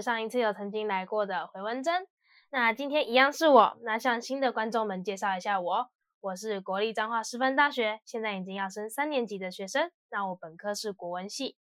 [0.00, 2.06] 上一次有曾经来过的回文珍。
[2.50, 5.90] 那今天一样是我，那向新的观众们介绍一下我。
[6.20, 9.90] 我是国立彰化师范大学，现在已经要升三年级的学生。
[10.10, 11.56] 那我本科是国文系。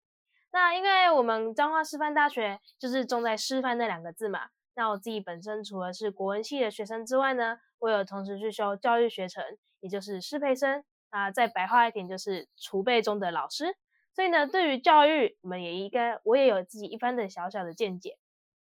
[0.51, 4.49] 那因为我们彰化师范大学就是重在师范那两个字嘛。
[4.75, 9.43] 那我自己本身除了是国文系的学生之外呢，我有同时去修教育学程，
[9.79, 10.83] 也就是师培生。
[11.09, 13.75] 啊，再白话一点就是储备中的老师。
[14.13, 18.17] 所以呢，对于教育，我们也应该我也有自己一番的小小的见解。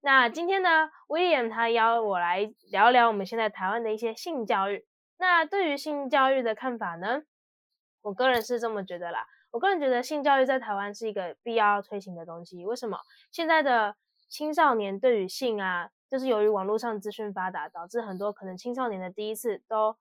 [0.02, 4.86] 那今天呢，威廉他邀我来聊聊我们现在台湾的一些性教育。
[5.18, 7.22] 那对于性教育的看法呢？
[8.02, 9.26] 我个人是这么觉得啦。
[9.50, 12.64] 我个人觉得性教育在台湾是一个必要推行的东西。
[12.64, 12.98] 为什么？
[13.30, 13.96] 现在的
[14.28, 19.96] 青少年对于性啊，就是由于网络上资讯发达，导致很多可能青少年的第一次都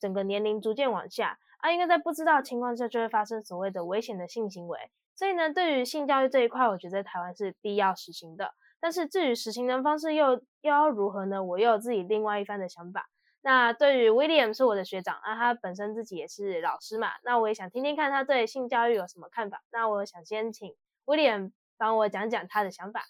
[0.00, 4.78] 整个年龄逐渐往下啊，应该在不知道情况下就会发生所谓的危险的性行为。
[5.14, 8.52] 所以呢，对于性教育这一块，我觉得台湾是必要实行的。
[8.80, 11.44] 但是至于实行的方式又又要如何呢？
[11.44, 13.08] 我又有自己另外一番的想法。
[13.40, 19.62] 那对于 William 是我的学长啊，他本身自己也是老师嘛，那我也想听听看他对性教育有什么看法。
[19.70, 20.74] 那我想先请
[21.06, 23.04] William 帮我讲讲他的想法。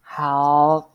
[0.00, 0.90] 好，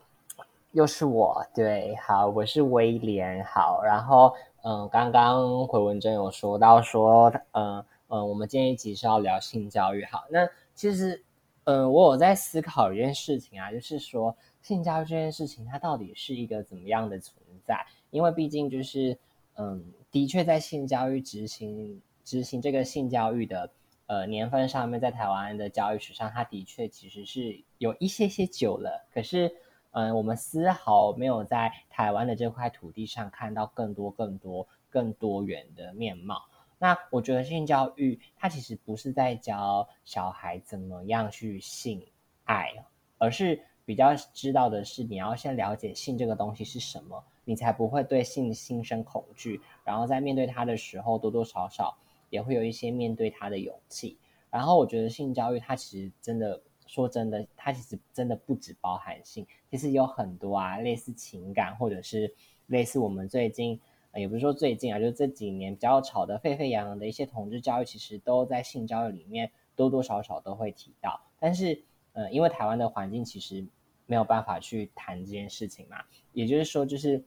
[0.73, 11.23] 又是我，对，好，我是威廉，好，然后嗯，刚刚回文真有说到说，嗯嗯，我们今天一集是要聊性教育，好，那其实
[11.63, 17.85] 嗯，我有在思考一件事情啊，就是说性教育这件事情，它到底是一个怎么样的存在？
[18.11, 19.17] 因为毕竟就是，
[19.55, 23.69] 嗯，的确在性教育执行执行这个性教育的
[24.05, 29.05] 呃年份上面，在台湾的教育史上，它的确其实是有一些些久了。
[29.13, 29.53] 可是，
[29.97, 36.39] 嗯，我们丝毫没有在台湾的这块土地上看到更多、更多、更多元的面貌。
[36.77, 42.05] 那我觉得性教育它其实不是在教小孩怎么样去性
[42.43, 42.71] 爱，
[43.17, 47.23] 而是比较知道的是，你要先了解性这个东西是什么。
[47.43, 51.97] 你才不会对性心生恐惧，然后在面对他的时候，多多少少
[52.29, 54.15] 也会有一些面对他的勇气。
[54.51, 62.33] 然后我觉得性教育它其实真的说真的，它其实真的不止包含性，其实有很多啊，类似情感或者是
[62.67, 63.79] 类似我们最近
[64.15, 71.21] 也不是说最近啊，就这几年比较吵得沸沸扬扬的一些同志教育，其实都在性教育里面多多少少都会提到。
[71.39, 71.83] 但是
[72.13, 73.65] 呃，因为台湾的环境其实
[74.05, 77.23] 没有办法去谈这件事情嘛，也就是说就是。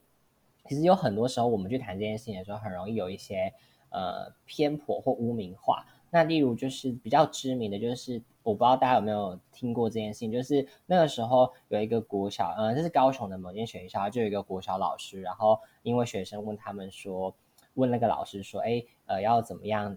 [0.68, 3.52] 其实有很多时候，我们去谈这件事情的时候，很容易有一些
[3.88, 5.84] 呃偏颇或污名化。
[6.10, 17.34] 那例如就是比较知名的就是，我不知道大家有没有听过这件事情，就是那个时候有一个国小，嗯，这是高雄的某间学校，就有一个国小老师，然后因为学生问他们说，
[17.74, 19.96] 问那个老师说，哎，呃，要怎么样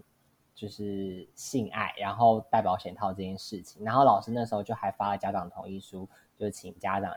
[0.54, 6.08] 就是性爱，然后戴保险套这件事情，然后老师那时候就还发了家长同意书，
[6.38, 7.12] 就请家长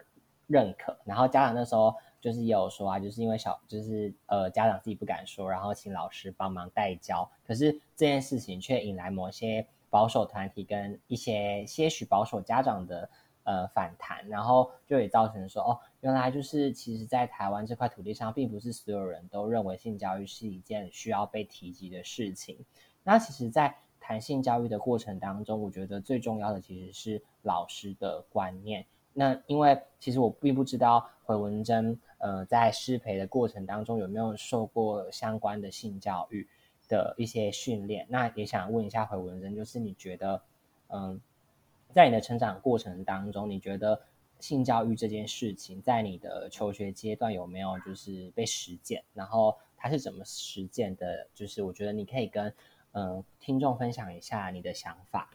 [0.47, 1.93] 认可，然后家长那时候。
[2.19, 7.29] 就是也有说啊，就是因为小，就是呃家长自己不敢说，然后请老师帮忙代教。
[7.45, 13.09] 可是这件事情却引来某些保守团体跟一些些许保守家长的
[13.43, 22.57] 呃反弹，然后就也造成说，哦，原来就是其实，在台湾这块土地上，并不是所有人都认为性教育是一件需要被提及的事情。
[23.03, 28.85] 那其实，在谈性教育的过程当中，我觉得最重要的其实是老师的观念。
[29.19, 36.47] 那因为其实我并不知道回文珍，呃，在师培的过程当中有没有受过相关的性教育
[36.87, 38.05] 的一些训练。
[38.09, 40.39] 那也想问一下回文珍，就是你觉得，
[40.89, 41.19] 嗯，
[41.93, 43.99] 在你的成长过程当中，你觉得
[44.39, 49.03] 性教育这件事情在你的求学阶段有没有就是被实践？
[49.15, 51.27] 然后它是怎么实践的？
[51.33, 52.53] 就是我觉得你可以跟
[52.91, 55.31] 嗯听众分享一下你的想法。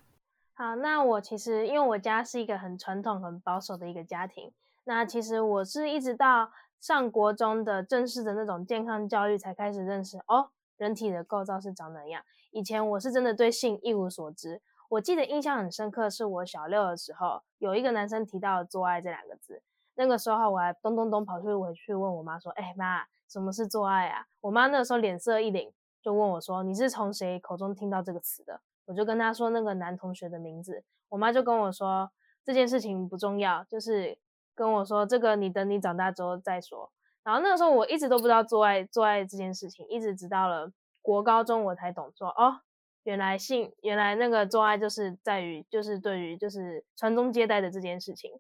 [0.63, 4.53] 好，那我其实因为我家是一个很传统、很保守的一个家庭，
[4.85, 12.23] 那其实我是一直到上国中的正式的那种健康教育才开始认识哦，人体的构造是长哪样。
[12.53, 14.63] 以前我是真的对性一无所知。
[14.91, 19.61] 我记得印象很深刻，是我小六的时候，有一个男生提到“做爱”这两个字，
[19.97, 32.11] 那个时候我还咚咚咚跑去回去问我妈说：“哎妈，什么是做爱啊？”我妈那个时候脸色一凛，就问我说：“你是从谁口中听到这个词的？”我就跟他说那个男同学的名字，我妈就跟我说
[32.45, 34.19] 这件事情不重要，就是
[34.55, 36.91] 跟我说这个你等你长大之后再说。
[37.23, 42.61] 然后那个时候我一直都不知道做爱做爱这件事情，一直直到了国高中我才懂说哦，
[43.05, 48.33] 原来性原来那个做爱就是在于就是对于就是传宗接代的这件事情。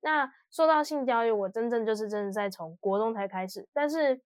[0.00, 4.22] 那说到性教育，我真正就是真的在从国中才开始，但是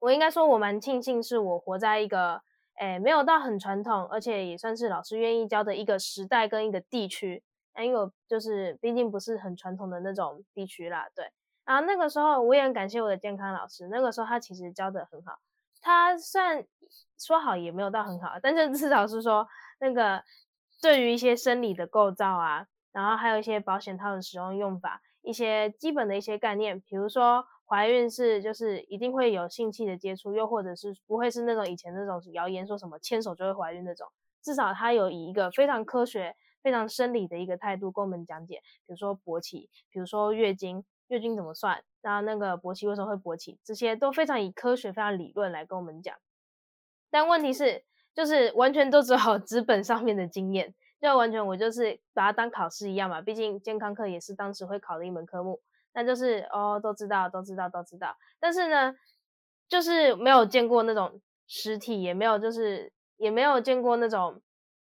[0.00, 2.42] 我应该说我蛮庆幸是我活在一个。
[2.80, 7.42] 哎，没有到很传统，而且也算是老师愿意教的一个时代跟一个地区。
[7.82, 11.30] 因为就是毕竟不是很传统的那种地区啦，对。
[11.64, 15.38] 然后那个时候我也很感谢我的健康老师，那个时候他其实教的很好，
[15.80, 16.66] 他算
[17.16, 19.46] 说好也没有到很好，但是至少是说
[19.78, 20.22] 那个
[20.82, 34.08] 对于一些生理的构造啊，然后还有一些保险套的使用用法，一些基本的一些概念，比如说怀孕是就是一定会有性器的接触，又或者是不会是那种以前那种谣言说什么牵手就会怀孕那种，
[34.42, 36.36] 至少他有以一个非常科学。
[36.62, 46.14] 非常生理的一个态度跟我们讲解，比如说勃起，比如说月经，月经怎么算，然后那个勃起为什么会勃起，这些都非常以科学、非常理论来跟我们讲。
[47.10, 47.82] 但问题是，
[48.12, 53.22] 就是完全都只有纸本上面的经验，就完全我就是把它当考试一样嘛。
[53.22, 58.16] 毕竟健康课也是当时会考的一门科目，那就是哦，都知道，都知道，都知道。
[58.38, 58.94] 但是呢，
[59.68, 64.40] 就是没有见过那种实体，也没有就是也没有见过那种。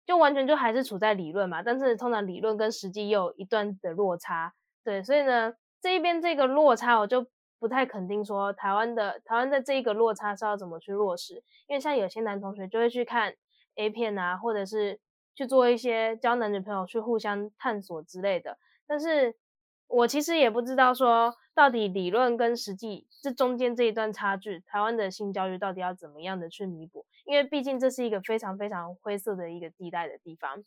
[0.04, 4.52] 就完全就还是处在理论嘛，但是通常理论跟实际又有一段的落差，
[4.82, 7.24] 对，所以呢，这一边这个落差我就
[7.60, 11.36] 不太肯定说台湾的台湾的这一个落差是要怎么去落实，
[11.68, 13.32] 因为像有些男同学就会去看
[13.76, 14.98] A 片啊，或者是
[15.36, 18.58] 去做一些交男女朋友去互相探索之类的，
[18.88, 19.36] 但是
[19.92, 21.34] 我其实也不知道说。
[21.54, 27.04] 到底理论跟实际这中间这一段差距，台湾的性教育到底要怎么样的去弥补？
[27.26, 30.64] 因为毕竟这是一个非常非常灰色的一个地带的地方，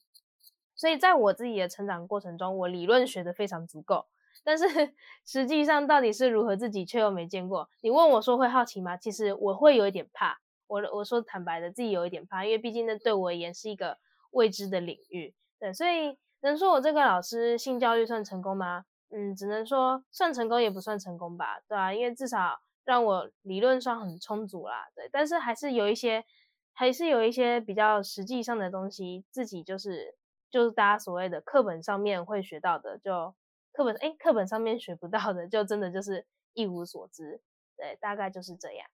[0.75, 4.05] 所以在我自己的成长过程中，我理论学的非常足够，
[4.43, 4.67] 但是
[5.25, 7.67] 实际上到底是如何，自己却又没见过。
[7.81, 8.95] 你问我说会好奇吗？
[8.95, 10.37] 其实我会有一点怕，
[10.67, 13.97] 我我说坦白的，自己有一点怕，因为毕竟那对我而言是一个
[14.29, 15.33] 未知的领域。
[15.59, 18.85] 对，所以能说我这个老师性教育算成功吗？
[19.17, 25.07] 嗯，只能说算成功也不算成功吧，对啊，因为至少让我理论上很充足啦，对。
[25.09, 26.25] 但是还是有一些，
[26.73, 30.15] 还是有一些比较实际上的东西，自己就是
[30.51, 33.33] 就是大家所谓的课本上面会学到的，就
[33.71, 37.39] 课本哎课本上面学不到的，就真的就是一无所知，
[37.77, 38.85] 对，大概就是这样。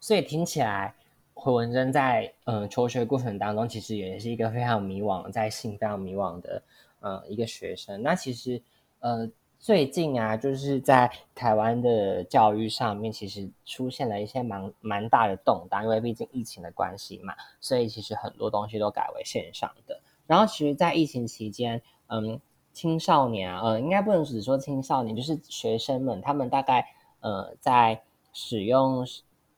[0.00, 0.96] 所以听起来，
[1.32, 6.60] 回文珍在嗯求学过程当中，其实也是一个非常迷惘，在性非常迷惘的
[7.02, 8.02] 嗯一个学生。
[8.02, 8.60] 那其实
[8.98, 9.30] 呃。
[9.60, 20.00] 最近啊，就是在台湾的教育上面，其实出现了一些蛮蛮大的动荡，因为毕竟疫情的关系嘛，所以其实很多东西都改为线上的。
[20.26, 22.40] 然后，其实，在疫情期间，嗯，
[22.72, 26.86] 青少年啊，呃，应该不能只说青少年，就是学生们，他们大概
[27.20, 28.02] 呃，在
[28.32, 29.06] 使用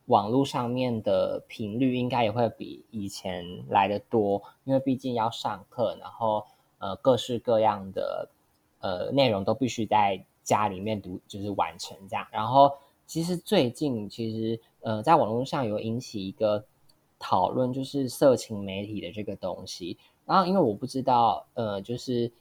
[0.07, 6.45] 网络上面的频率，应该也会比以前来的多，因为毕竟要上课，然后
[6.79, 8.29] 呃，各式各样的。
[8.82, 12.26] 呃，内容都必须在家里面读，就是完成这样。
[12.32, 12.73] 然后，
[13.06, 16.64] 其实最近其实呃，在网络上有引起一个
[17.17, 19.96] 讨论，就是色情媒体的这个东西。
[20.26, 22.32] 然后，因为我不知道，呃，就是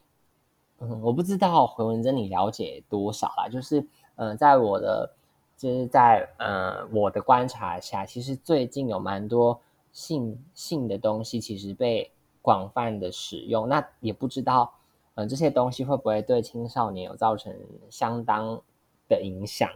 [0.79, 3.47] 嗯，我不知道回文珍你了解多少啦。
[3.47, 3.85] 就是
[4.15, 5.13] 呃，在我的
[5.55, 9.61] 就是在呃我的观察下，其实最近有蛮多
[9.91, 12.09] 性性的东西，其实被
[12.41, 13.69] 广泛的使用。
[13.69, 14.73] 那也不知道。
[15.16, 17.54] 嗯，这些东西会不会对青少年有造成
[17.90, 18.62] 相当
[19.10, 19.70] 的影响？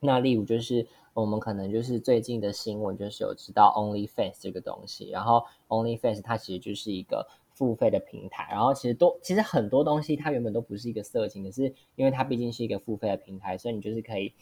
[0.00, 14.32] 那例如就是我们可能就是最近的新闻，就是有知道 OnlyFans 这个东西，然后 OnlyFans 它其实就是一个付费的平台，然后其实多其实很多东西它原本都不是一个色情，可是因为它毕竟是一个付费的平台，所以你就是可以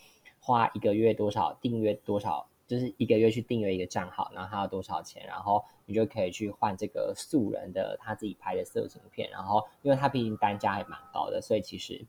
[0.40, 2.46] 花一个月多少订阅多少。
[2.66, 12.04] 就是一个月去订阅一个账号，然后他要多少钱，然后你就可以去换这个素人的他自己拍的色情片，然后因为他毕竟单价还蛮高的，所以其实，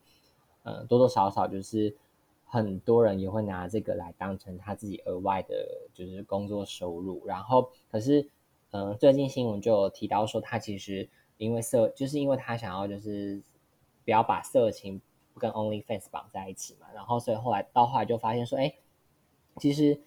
[0.63, 1.95] 嗯，多多少少就是
[2.43, 7.23] 很多人也会拿这个来当成他自己额外的，就是工作收入。
[7.27, 8.27] 然后，可是，
[8.71, 13.39] 嗯，最近新闻就有提到说，他其实因为色，就是因为他想要就是
[14.03, 14.99] 不要把色情
[15.35, 18.73] 跟 OnlyFans 绑在一起嘛，然后所以后来到后来就发现说，哎，
[19.57, 20.01] 其实。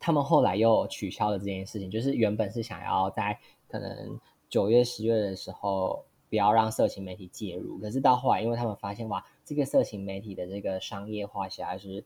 [0.00, 3.38] 他们后来又取消了这件事情，就是原本是想要在
[3.68, 12.02] 可能九月、十月的时候不要让色情媒体介入，可是到后来，因为他们发现哇，这个色情媒体的这个商业化实在是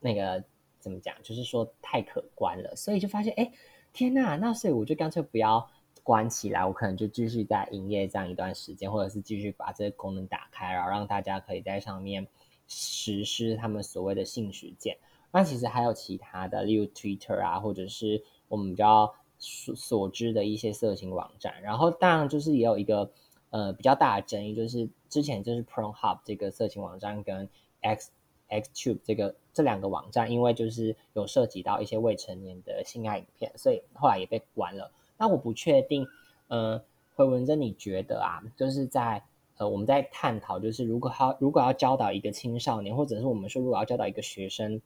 [0.00, 0.42] 那个
[0.80, 3.52] 怎么讲，就是说太可观了，所以就发现，哎，
[3.92, 5.68] 天呐，那所以我就干脆不要
[6.02, 12.26] 关起来，我可能就继续在营业这样一段时间，或者是继续把这个功能打开，然后让大家可以在上面
[12.66, 14.96] 实施他们所谓的性实践。
[15.32, 21.60] 那其实还有其他的，例如 Twitter 啊，或者是我们比较所所知的一些色情网站。
[21.62, 23.10] 然后当然就是也有一个
[23.50, 27.48] 呃比较大的争议，就是之前就是 PornHub 这个色情网站跟
[27.80, 28.10] X
[28.48, 34.92] XTube 这个这两个网站，因为就是有涉及到一些未成年的性爱影片，所以后来也被关了。
[35.16, 36.06] 那我不确定，
[36.48, 36.82] 呃，
[37.14, 39.22] 回文珍你觉得啊，就是在
[39.56, 44.82] 呃，我们在探讨，就是如果要如果要教导一个青少年，或者是我们说如果要教导一个学生，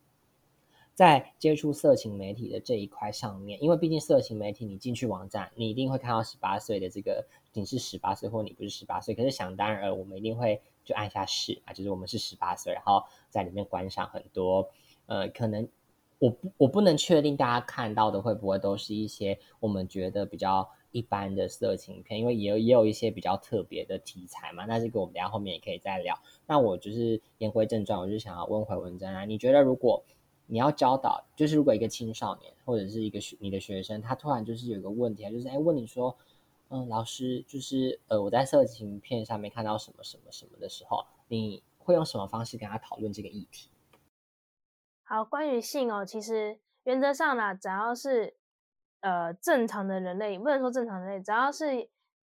[0.96, 9.14] 在接触色情媒体的这一块上面，因为毕竟色情媒体，你进去网站，你一定会看到十八岁的这个你是十八岁，或你不是十八岁。
[9.14, 14.70] 可是想当然，我们一定会就按下是啊，就是我们是十八岁，然后在里面观赏很多，
[15.04, 15.68] 呃，可能
[16.18, 20.68] 我不我不能确定大家看到的会不会都是一些我们觉得比较。
[20.92, 26.18] 一般的色情片，因为也有也有一些比较特别的题材嘛，那这个我们等下后面也可以再聊。
[26.46, 30.02] 那我就是言归正传，我就想要问回文珍啊，你觉得如果
[30.46, 36.16] 你要教导，就是如果一个青少年或者是一个学你的学生，他突然就是有一个问题，就是哎问你说，
[36.68, 43.70] 嗯，老师，就是呃我在色情片上面看到什么什么什么的时候，你会用什么方式跟他讨论这个议题？
[45.04, 48.36] 好，关于性哦，其实原则上呢，只要是。
[49.00, 51.88] 呃，正常的人类不能说正常人类，只要是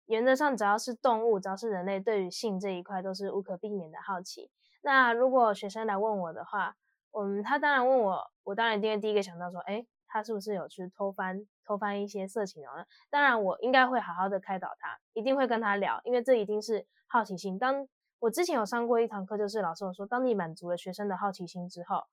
[0.06, 4.52] 原则上只要是动物，只要是人类，对于性这一块都是无可避免的好奇。
[4.82, 6.76] 那如果学生来问我的话，
[7.12, 12.88] 嗯，他当然问我，我当然一定会第一个想到说，哎，他是不是有去偷翻偷翻一些色情的？
[13.10, 17.58] 当然，我应该会好好的开导他，一定会跟他聊，因为这一定是好奇心。
[17.58, 17.88] 当
[18.20, 22.04] 我之前有上过一堂课，就是老师有说，当你满足了学生的好奇心之后。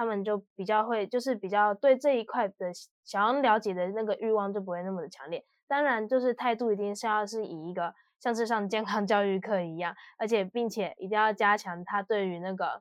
[0.00, 2.70] 他们就比较会，就是比较对这一块的
[3.04, 5.44] 想要了解的那个欲望就不会那么的强烈。
[5.66, 12.80] 当然，就是态度一定是要是以一个像是上健康教育课一样，而且并且一定要加强他对于那个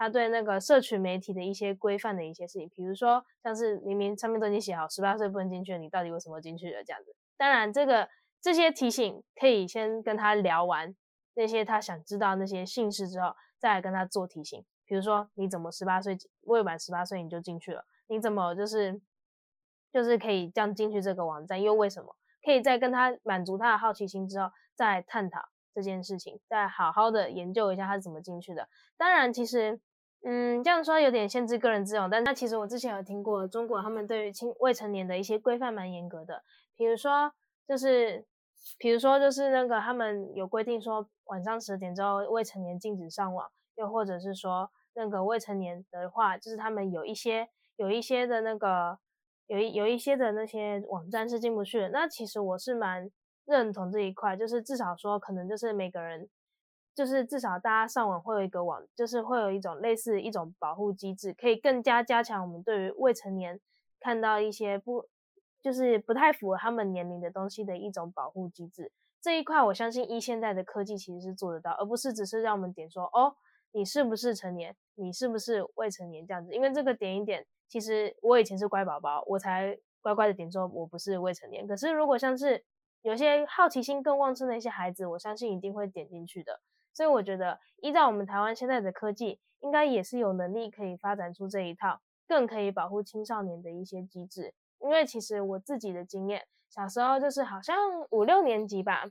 [0.00, 7.14] 他对那个社群媒体的一些规范的一些事情，比如说像是明明上面都已经写好十八岁不能进去，你到底为什么进去了这样子。
[7.36, 8.08] 当然，这个
[8.40, 10.96] 这些提醒可以先跟他聊完
[11.34, 14.64] 那些他想知道那些姓氏之后，再来跟他做提醒。
[14.86, 17.84] 比如说，你怎么十八岁未满十八岁你就进去了？
[18.06, 18.98] 你怎么就是
[19.92, 21.60] 就是可以这样进去这个网站？
[21.60, 22.16] 又为什么？
[22.42, 28.66] 可以在跟他满足他的好奇心之后，再探讨这件事情，再好好的研究一下他是怎么进去的。
[28.96, 29.78] 当然，其实
[30.22, 36.42] 嗯，这样说有点限制个人自由，但那其实我之前有听过中国他们对于青未成年的一些规范蛮严格的。
[36.76, 37.32] 比如说，
[37.66, 38.24] 就是
[38.78, 44.70] 比如说就是那个他们有规定说，晚上十点之后未成年禁止上网，又或者是说。
[44.92, 48.98] 那个未成年的话，就是他们有一些有一些的那个
[49.46, 51.90] 有有一些的那些网站是进不去的。
[51.90, 53.08] 那其实我是蛮
[53.46, 56.28] 认同这一块，就是至少说可能就是每个人，
[56.94, 63.60] 就是至少大家上网会有一个网，就是会有一种类似一种保护机制，可以更加加强我们对于未成年
[63.98, 65.06] 看到一些不
[65.60, 68.92] 就是不太符合他们年龄的东西的一种保护机制。
[69.20, 73.36] 这一块我相信一现在的科技其实是做得到，而不是只是让我们点说哦。
[73.72, 74.74] 你是不是成年？
[74.96, 76.26] 你是不是未成年？
[76.26, 81.64] 这样子，因为这个点一点，其实我以前是乖宝宝，我才乖乖的点说我不是未成年。
[81.68, 82.64] 可是如果像是
[83.02, 86.60] 有些好奇心更旺盛的一些孩子，我相信一定会点进去的。
[86.92, 94.54] 所以我觉得，依照我们台湾现在的科技，应该也是有能力可以发展出这一套更可以保护青少年的一些机制。
[94.78, 97.76] 因为其实我自己的经验，小时候就是好像
[98.10, 99.10] 五六年级吧，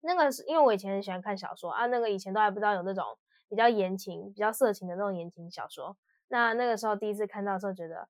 [0.00, 3.04] 那个是因为我以前很喜欢看小说啊，那个以前都还不知道有那种。
[3.48, 5.96] 比较言情、比较色情的那种言情小说，
[6.28, 8.08] 那那个时候第一次看到的时候，觉得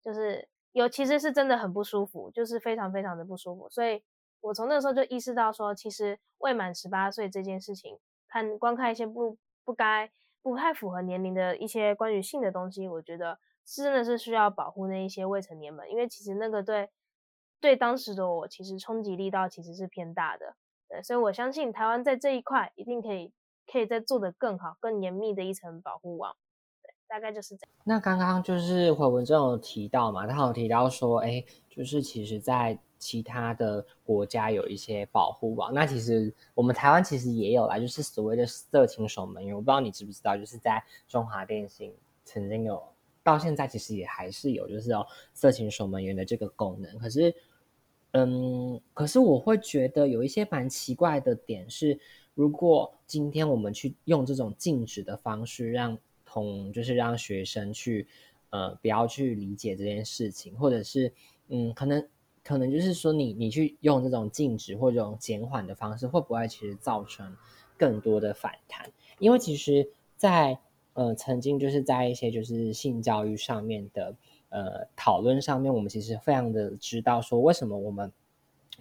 [0.00, 3.68] 就是有其实是真的很不舒服，就是非常非常的不舒服。
[3.68, 4.04] 所以
[4.42, 10.10] 我从那时候就意识到说，其实未满十八岁这件事情，看观看一些不不该、
[10.42, 16.90] 不太符合年龄的一些关于性的东西，我觉得是真的是需要保护那一些未成年们，因为其实那个对
[17.60, 20.56] 对当时的我，其实冲击力道其实是偏大的。
[20.88, 23.32] 对，所以我相信台湾在这一块一定可以。
[23.68, 26.36] 可以再做得更好、更严密的一层保护网，
[26.84, 27.70] 对，大概就是这样。
[27.82, 39.54] 那刚刚就是回文正有提到嘛，他有提到说，哎，就是其实在其他的国家有一些保护网，那其实我们台湾其实也有啦，就是所谓的色情守门员。
[39.54, 41.94] 我不知道你知不知道，就是在中华电信
[42.24, 42.82] 曾经有，
[43.22, 46.98] 到现在其实也还是有，就是哦色情守门员的这个功能。
[46.98, 47.32] 可是，
[48.10, 52.00] 嗯，可是我会觉得有一些蛮奇怪的点是。
[52.36, 55.96] 如果今天我们去用这种禁止的方式，让
[56.26, 58.06] 同就是让学生去，
[58.50, 61.10] 呃，不要去理解这件事情，或者是，
[61.48, 62.06] 嗯，可能
[62.46, 67.36] 可能就是说，你你去用这种禁止或这种减缓的方式，会不会其实造成
[67.76, 68.88] 更多的反弹？
[69.18, 70.56] 因为其实，在
[70.94, 74.14] 呃曾经就是在一些就是性教育上面的
[74.50, 78.12] 呃讨论上面，我们其实非常的知道说，为什么我们。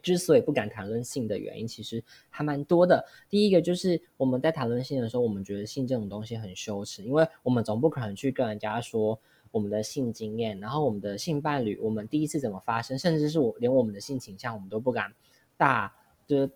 [0.01, 3.03] 之所以不敢谈论性的原因，其实还蛮多的。
[3.27, 9.19] 第一个就是我们在谈论性的时候，我们觉得性这种东西很羞耻，因为我们总不可能去跟人家说
[9.51, 15.13] 我们的性经验，然后我们的性伴侣，我们第一次怎么发生，甚至是我连我们的性倾向，我们都不敢
[15.55, 15.93] 大，
[16.27, 16.51] 就是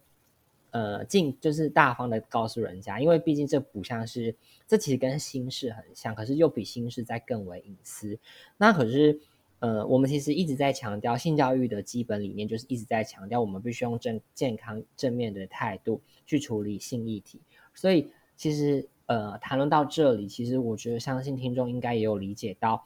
[0.72, 4.36] 呃尽就是大方的告诉人家，因为毕竟这不像是
[4.68, 8.20] 这其实跟心事很像，可是又比心事再更为隐私。
[8.58, 9.20] 那可是
[9.60, 17.42] 呃我们其实一直在强调性教育的基本理念，就是一直在强调我们必须用正健康正面的态度去处理性议题。
[17.74, 22.86] 所以其实呃谈论到这里，其实我觉得相信听众应该也有理解到，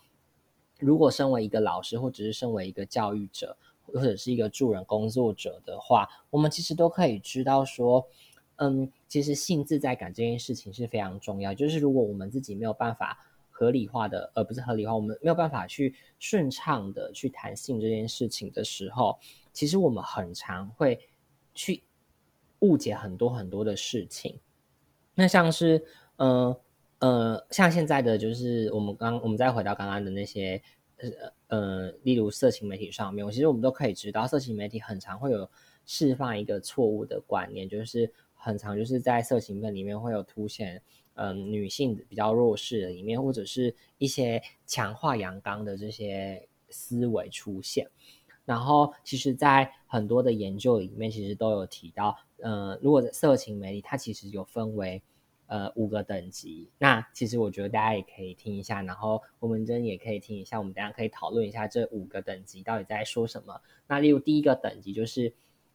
[0.79, 3.55] 如果身为一个老师或者是身为一个教育者。
[3.85, 8.07] 或者是一个助人工作者的话，我们其实都可以知道说，
[8.55, 11.53] 嗯，其实性自在感这件事情是非常重要。
[11.53, 13.19] 就是如果我们自己没有办法
[13.51, 19.19] 合理化的，而不是合理化，我们没有办法去顺畅的去谈性这件事情的时候，
[19.51, 20.97] 其实我们很常会
[21.53, 21.83] 去
[22.59, 24.39] 误解很多很多的事情。
[25.13, 25.85] 那像是，
[26.17, 26.55] 嗯
[26.99, 30.61] 呃，像现在的就是我们刚我们再回到刚刚的那些。
[30.97, 31.09] 呃
[31.47, 35.49] 呃，例如色情媒体上面，其实我们都可以知道，色情媒体很常会有
[35.85, 40.81] 释放一个错误的观念，就是很常就是在色情片里面会有凸显，
[41.15, 47.89] 嗯，女性比较弱势的一面，或者是一些强化阳刚的这些思维出现。
[48.45, 55.01] 然后，其实，在很多的研究里面，其实都有提到，呃，如果色情媒体，它其实有分为。
[55.53, 56.67] 呃，五个等级。
[56.79, 60.57] 那其实我觉得大家也可以听一下，然后我们真也可以听一下。
[60.57, 63.61] 我们等下可以讨论一下这五个等级到底在说什么。
[63.85, 65.31] 那例如第一个等级就是，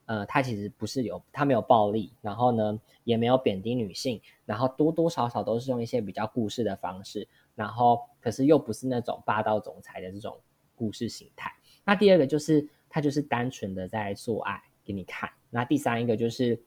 [0.07, 10.37] 呃，它其实不是有，它没有暴力，然后呢也没有贬低女性，然后多多少少都是用一些比较故事的方式，然后可是又不是那种霸道总裁的这种
[10.75, 11.53] 故事形态。
[11.85, 15.31] 那第二个就是它就是单纯的在做爱给你看。
[15.51, 16.61] 那第三一个就是。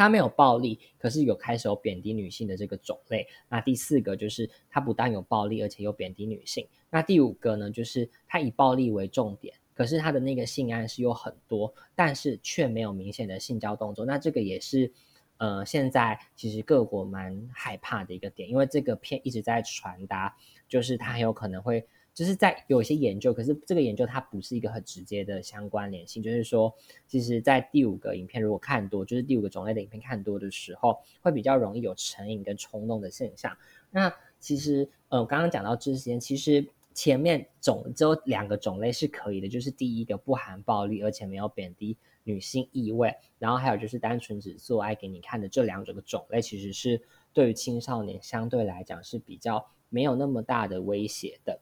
[0.00, 3.26] 它没有暴力，可是有开始有贬低女性的这个种类。
[3.50, 6.66] 那第四个就是它不但有暴力，而且有贬低女性。
[6.88, 14.06] 那第五个呢，就是它以暴力为重点，可是它的那个性暗示有很多，但是却没有明显的性交动作。
[14.06, 14.90] 那这个也是，
[15.36, 20.34] 呃，现在其实各国蛮害怕的一个点，因为这个片一直在传达，
[20.66, 21.86] 就是它很有可能会。
[22.12, 26.22] 就是在有一些研究，可是这个研究它不是一个很直接的相关联性。
[26.22, 26.74] 就是说，
[27.06, 33.56] 其实，在第五个影片如果看多，就是第五个种类的影片看多的时候，会比较容易有成瘾跟冲动的现象。
[33.90, 47.00] 那其实，呃，刚刚讲到之前，其实前面种只有两个种类是可以的，就是第一个不含暴力，而且没有贬低女性意味，然后还有就是单纯只做爱给你看的这两种的种类，其实是
[47.32, 51.60] 对于青少年相对来讲是比较没有那么大的威胁的。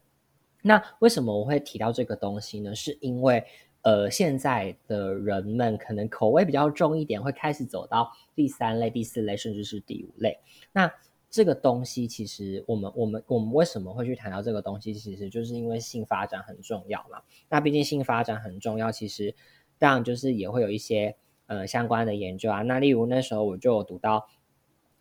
[0.62, 2.74] 那为什么我会提到这个东西呢？
[2.74, 3.44] 是因为，
[3.82, 10.36] 呃，现在的人们可能口味比较重一点，会开始走到第三类、第四类，甚至是第五类。
[10.72, 10.92] 那
[11.30, 14.92] 这个东西，其实我们、我们、我们为什么会去谈到这个东西？
[14.92, 17.22] 其实就是因为性发展很重要嘛。
[17.48, 19.34] 那毕竟性发展很重要，其实
[19.78, 21.14] 当然就是也会有一些
[21.46, 22.62] 呃相关的研究啊。
[22.62, 24.26] 那例如那时候我就有读到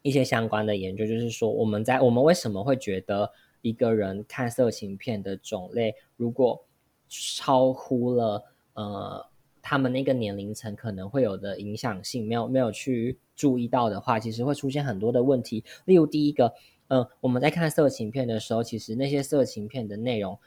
[0.03, 3.31] 一些相关的研究，就是说我们在我们为什么会觉得。
[3.67, 6.63] 一个人看色情片的种类，如果
[7.09, 9.25] 超乎了呃
[9.61, 15.63] 他们那个年龄层可能会有的影响性，没有没有去注意到的话，其实会出现很多的问题。
[15.85, 16.53] 例如第一个，
[16.87, 20.39] 呃，我们在看色情片的时候，其实那些色情片的内容，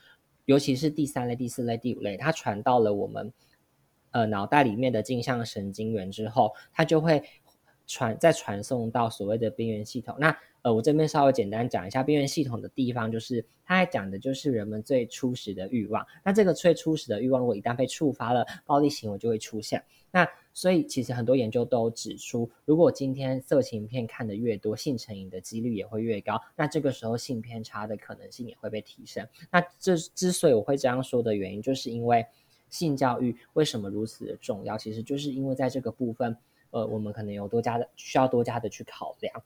[0.46, 3.30] 尤其是第三类、第四类、第五类，它传到了我们
[4.12, 7.22] 呃脑袋里面的镜像神经元之后，它就会
[7.86, 10.14] 传再传送到所谓的边缘系统。
[10.18, 16.06] 那呃，我这边稍微简单讲一下边缘系统的地方，就是它还讲的就是人们最初始的欲望。
[16.24, 19.82] 那这个最初始的欲望，如果一旦被触发了，暴力行为就会出现。
[20.12, 26.40] 那所以其实很多研究都指出，如果今天色情片看的越多，性成瘾的几率也会越高。
[26.56, 29.26] 那这个时候性偏差的可能性也会被提升。
[29.52, 32.26] 那这之所以我会这样说的原因，就是因为
[32.68, 34.76] 性教育为什么如此的重要？
[34.76, 36.36] 其实就是因为在这个部分，
[36.70, 39.42] 呃，我们可能有多加的需要多加的去考量。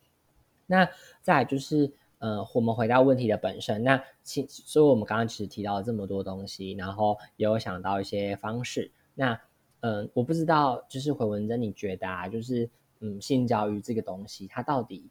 [0.67, 0.89] 那
[1.21, 3.83] 再就是，呃，我们回到问题的本身。
[3.83, 8.91] 那其所以，我们刚刚其实提到了这么多东西，然后也有想到一些方式。
[9.15, 9.39] 那，
[9.81, 12.69] 嗯，我不知道，就是回文珍，你觉得啊，就是，
[13.01, 15.11] 嗯，性教育这个东西，它到底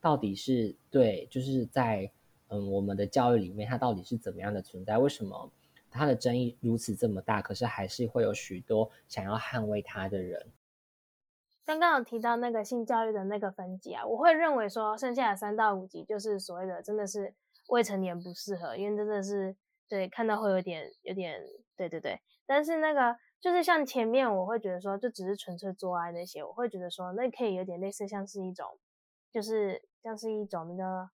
[0.00, 2.10] 到底是对，就是在，
[2.48, 4.98] 嗯，我们的教育里面，它到底是怎么样的存在？
[4.98, 5.50] 为什么
[5.90, 7.40] 它的争议如此这么大？
[7.40, 10.46] 可是还是会有许多想要捍卫它的人。
[11.68, 17.34] 刚刚有提到那个性教育的那个分级啊，我会认为说剩下的三到五级就是所谓的真的是
[17.68, 19.54] 未成年不适合，因为真的是
[19.86, 21.38] 对看到会有点有点
[21.76, 22.18] 对对对。
[22.46, 28.78] 但是那个就是像前面我会觉得说就只是纯粹做爱那些，我会觉得说那可以有点类似像是一种
[29.30, 31.10] 就是像是一种那个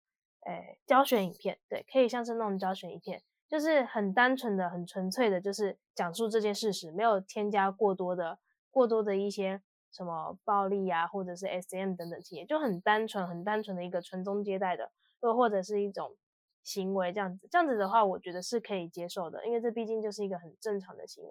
[0.46, 8.38] 诶教学影片，对，可以像是那种教学影片，就是很单纯的很纯粹的，就是讲述这件事实，没有添加过多的
[8.70, 9.60] 过多的一些。
[9.94, 14.90] 什么暴力啊，或者是 SM 等等企业，就很单纯、很单纯的一个传宗接代的，
[15.22, 16.16] 又或者是一种
[16.64, 17.46] 行为这样子。
[17.48, 21.30] 这样子的话，我觉得是可以接受的，因为这毕竟就是一个很正常的行为。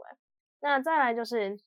[0.61, 1.59] 那再来就是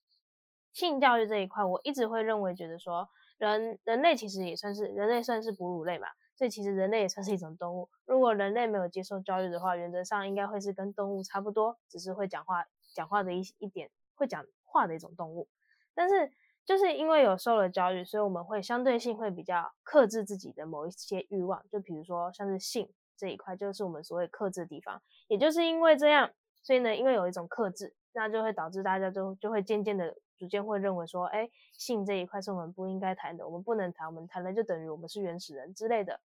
[0.73, 3.07] 性教育这一块，我一直会认为觉得说，
[3.37, 7.91] 人人类其实也算是人类，算是哺乳类嘛，所以其实人类也算是一种动物。
[8.07, 15.47] 如果人类没有接受教育的话，原则上应该会是跟动物差不多，只是会讲话讲话的一一点会讲话的一种动物，
[15.95, 16.33] 但是。
[16.67, 25.01] 就是因为有受了教育，所以我们会相对性会比较克制自己的某一些欲望，就比如说像是性这一块，就是我们所谓克制的地方。
[25.29, 26.29] 也就是因为这样，
[26.65, 36.19] 所以呢，因为有一种克制，那就会导致大家就就会渐渐的逐渐会认为说，哎，性这一块是我们不应该谈的，我们不能谈，我们谈了就等于我们是原始人之类的。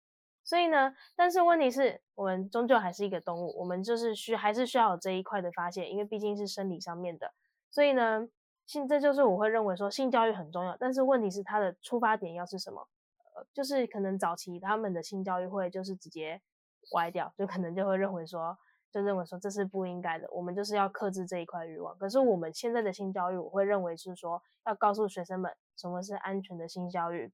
[0.43, 7.31] 所以呢，但是问题是我们终究还是一个动物，我们就是需还是需要有这一块的发现，因为毕竟是生理上面的，
[7.69, 8.27] 所以呢。
[8.71, 12.87] 性，这就是我会认为说性教育很重要，但是问题是它的出发点要是什么？
[13.35, 16.41] 呃，就是可能早期他们的性教育会就是直接
[16.93, 18.57] 歪掉，就可能就会认为说，
[18.89, 21.97] 就认为说这是不应该的，我们就是要克制这一块欲望。
[21.97, 27.29] 可是我们现在的性教育，我会认为是说要告诉学生们什么是安全的性教育，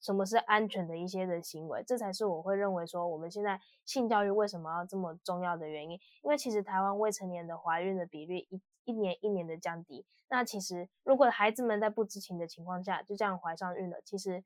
[0.00, 5.92] 什么是安全的一些的行为，这才是我会认为说我们现在性教育为什么要这么重要的原因。
[5.92, 8.60] 因为其实台湾未成年的怀孕的比率一。
[8.88, 14.42] 一年一年的降低，那其实如果孩子们在不知情的情况下就这样怀上孕了，其实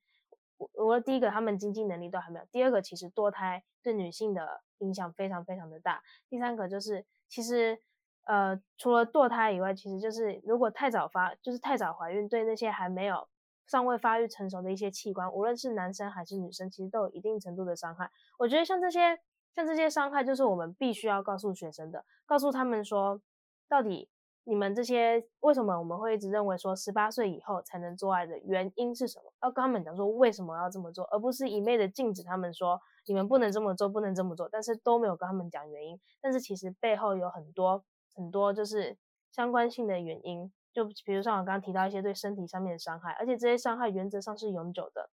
[0.56, 7.78] 我我第一个他们经济能力都还没有，第二个其实堕胎对女性的影响非常非常的大，第三个就是其实
[8.24, 13.28] 呃除了堕胎以外，其实就是如果太早发就是太早怀孕，对那些还没有
[13.68, 18.10] 尚未发育成熟的一些器官，无论是男生还是女生，其实都有一定程度的伤害。
[18.38, 19.20] 我觉得像这些
[19.54, 23.22] 像这些伤害，就是我们必须要告诉学生的，告诉他们说
[23.68, 24.08] 到底。
[24.44, 29.32] 你们这些为什么我们会一直认为说十八岁以后才能做爱的原因是什么？
[29.40, 36.00] 要跟他们讲说为什么要这么做，而不是一昧的禁止他们说你们不能这么做，不能这么做，但是都没有跟他们讲原因。
[36.20, 37.84] 但是其实背后有很多
[38.16, 38.98] 很多就是
[39.30, 45.08] 相关性的原因，就比如像我刚刚提到一些对身体上面的伤害，而且这些伤害原则上是永久的。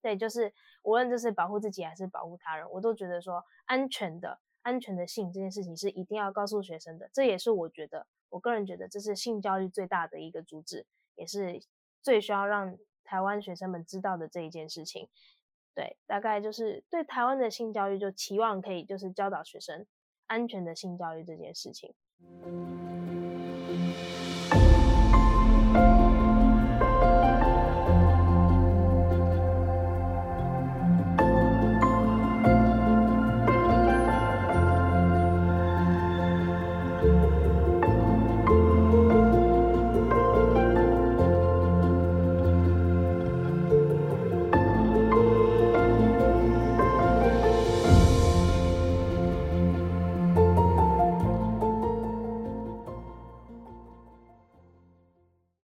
[0.00, 8.06] 对，就是无论这是保护自己还是保护他人，我都觉得说安全的安全的性这件事情是一定要告诉学生的，这也是我觉得。
[8.30, 11.60] 我个人觉得这是性教育最大的一个主旨，也是
[12.02, 15.08] 最需要让台湾学生们知道的这一件事情。
[15.74, 19.86] 对，大概就是对台湾的性教育，就期望可以就是教导学生
[20.26, 21.94] 安全的性教育这件事情。